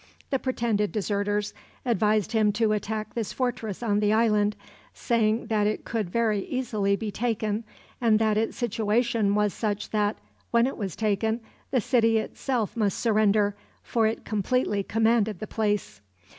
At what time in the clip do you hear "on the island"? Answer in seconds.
3.83-4.55